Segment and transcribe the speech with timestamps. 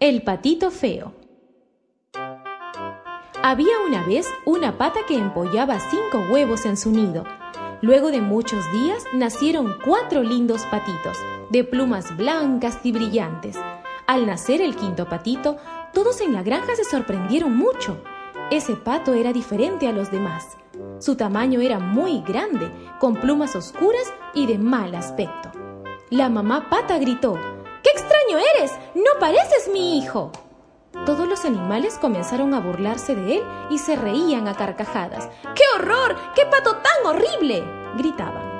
[0.00, 1.12] El patito feo.
[3.42, 7.24] Había una vez una pata que empollaba cinco huevos en su nido.
[7.82, 11.18] Luego de muchos días nacieron cuatro lindos patitos,
[11.50, 13.58] de plumas blancas y brillantes.
[14.06, 15.58] Al nacer el quinto patito,
[15.92, 18.02] todos en la granja se sorprendieron mucho.
[18.50, 20.56] Ese pato era diferente a los demás.
[20.98, 25.50] Su tamaño era muy grande, con plumas oscuras y de mal aspecto.
[26.08, 27.49] La mamá pata gritó, ¡Qué
[28.30, 28.72] extraño eres!
[28.94, 30.30] ¡No pareces mi hijo!
[31.06, 35.28] Todos los animales comenzaron a burlarse de él y se reían a carcajadas.
[35.54, 36.16] ¡Qué horror!
[36.34, 37.64] ¡Qué pato tan horrible!
[37.96, 38.50] gritaban.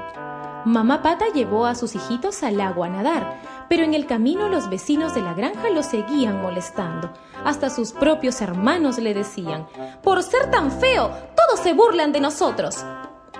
[0.65, 4.69] Mamá Pata llevó a sus hijitos al agua a nadar, pero en el camino los
[4.69, 7.13] vecinos de la granja lo seguían molestando.
[7.45, 9.67] Hasta sus propios hermanos le decían,
[10.03, 12.85] Por ser tan feo, todos se burlan de nosotros.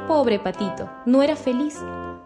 [0.07, 1.79] Pobre Patito, no era feliz.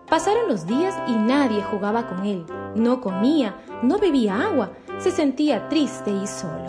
[0.09, 2.45] Pasaron los días y nadie jugaba con él.
[2.74, 6.66] No comía, no bebía agua, se sentía triste y solo.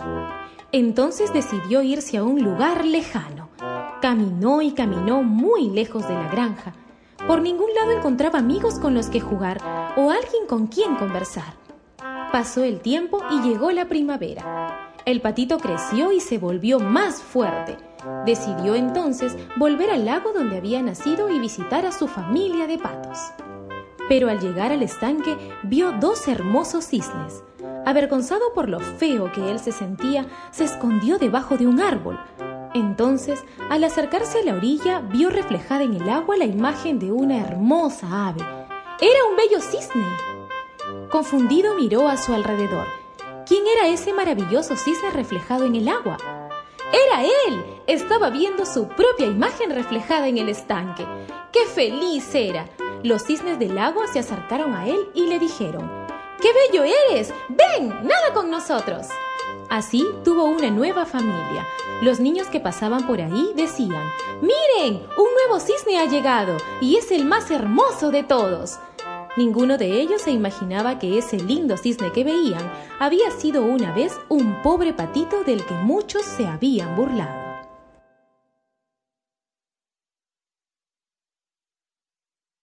[0.72, 3.50] Entonces decidió irse a un lugar lejano.
[4.02, 6.74] Caminó y caminó muy lejos de la granja.
[7.28, 9.58] Por ningún lado encontraba amigos con los que jugar
[9.96, 11.54] o alguien con quien conversar.
[12.32, 14.94] Pasó el tiempo y llegó la primavera.
[15.06, 17.78] El patito creció y se volvió más fuerte.
[18.26, 23.20] Decidió entonces volver al lago donde había nacido y visitar a su familia de patos.
[24.08, 27.44] Pero al llegar al estanque vio dos hermosos cisnes.
[27.86, 32.20] Avergonzado por lo feo que él se sentía, se escondió debajo de un árbol.
[32.74, 37.38] Entonces, al acercarse a la orilla, vio reflejada en el agua la imagen de una
[37.38, 38.42] hermosa ave.
[39.00, 40.06] Era un bello cisne.
[41.10, 42.86] Confundido miró a su alrededor.
[43.48, 46.18] ¿Quién era ese maravilloso cisne reflejado en el agua?
[46.92, 47.75] Era él.
[47.88, 51.06] Estaba viendo su propia imagen reflejada en el estanque.
[51.52, 52.66] ¡Qué feliz era!
[53.04, 56.08] Los cisnes del agua se acercaron a él y le dijeron,
[56.42, 57.32] ¡Qué bello eres!
[57.48, 57.90] ¡Ven!
[57.90, 59.06] ¡Nada con nosotros!
[59.70, 61.68] Así tuvo una nueva familia.
[62.02, 64.04] Los niños que pasaban por ahí decían,
[64.42, 65.04] ¡Miren!
[65.18, 68.80] Un nuevo cisne ha llegado y es el más hermoso de todos.
[69.38, 74.18] Ninguno de ellos se imaginaba que ese lindo cisne que veían había sido una vez
[74.28, 77.45] un pobre patito del que muchos se habían burlado.